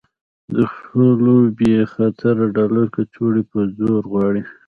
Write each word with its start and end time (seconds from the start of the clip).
د 0.55 0.57
خپلو 0.73 1.35
بې 1.57 1.75
خرطه 1.91 2.29
ډالري 2.55 2.85
کڅوړو 2.95 3.41
په 3.51 3.59
زور 3.77 4.01
غواړي. 4.11 4.43